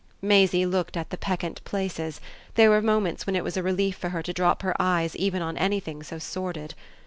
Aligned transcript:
Maisie 0.19 0.65
looked 0.65 0.97
at 0.97 1.11
the 1.11 1.15
peccant 1.15 1.63
places; 1.63 2.19
there 2.55 2.71
were 2.71 2.81
moments 2.81 3.27
when 3.27 3.35
it 3.35 3.43
was 3.43 3.55
a 3.55 3.61
relief 3.61 3.99
to 3.99 4.09
her 4.09 4.23
to 4.23 4.33
drop 4.33 4.63
her 4.63 4.73
eyes 4.79 5.15
even 5.15 5.43
on 5.43 5.55
anything 5.59 6.01
so 6.01 6.17
sordid. 6.17 6.73